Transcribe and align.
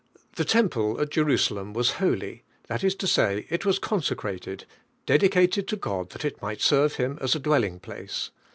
The 0.35 0.45
temple 0.45 0.99
a! 0.99 1.05
Jerusalem 1.05 1.73
was 1.73 1.91
holy, 2.01 2.43
that 2.65 2.83
is 2.83 2.95
to 2.95 3.05
say, 3.05 3.45
it 3.51 3.65
was 3.67 3.79
eonsccrnleil, 3.79 4.63
dedicated 5.05 5.67
to 5.67 5.75
God 5.75 6.09
that 6.09 6.25
it 6.25 6.41
might 6.41 6.59
serve 6.61 6.95
Him 6.95 7.19
as 7.21 7.35
a 7.35 7.39
dwelling 7.39 7.79
place. 7.79 8.31